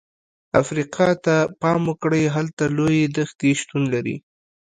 افریقا 0.61 1.09
ته 1.25 1.35
پام 1.61 1.81
وکړئ، 1.89 2.23
هلته 2.35 2.63
لویې 2.77 3.05
دښتې 3.17 3.49
شتون 3.59 3.83
لري. 3.93 4.15